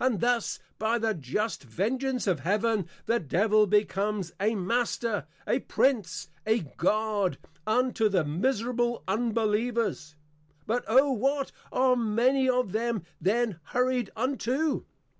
_And 0.06 0.20
thus, 0.20 0.60
by 0.78 0.98
the 1.00 1.14
just 1.14 1.64
vengeance 1.64 2.28
of 2.28 2.38
Heaven, 2.46 2.88
the 3.06 3.18
Devil 3.18 3.66
becomes 3.66 4.32
a 4.38 4.54
Master, 4.54 5.26
a 5.48 5.58
Prince, 5.58 6.28
a 6.46 6.60
God, 6.60 7.38
unto 7.66 8.08
the 8.08 8.22
miserable 8.24 9.02
Unbelievers: 9.08 10.14
but 10.64 10.84
O 10.86 11.10
what 11.10 11.50
are 11.72 11.96
many 11.96 12.48
of 12.48 12.70
them 12.70 13.02
then 13.20 13.58
hurried 13.70 14.10
unto! 14.14 14.84